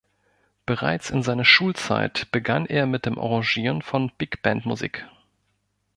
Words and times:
Bereits 0.65 1.11
in 1.11 1.21
seiner 1.21 1.45
Schulzeit 1.45 2.25
begann 2.31 2.65
er 2.65 2.87
mit 2.87 3.05
dem 3.05 3.19
Arrangieren 3.19 3.83
von 3.83 4.11
Big-Band-Musik. 4.17 5.05